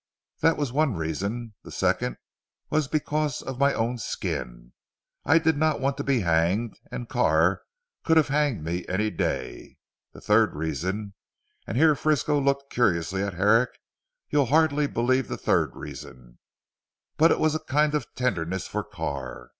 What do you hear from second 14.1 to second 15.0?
"you'll hardly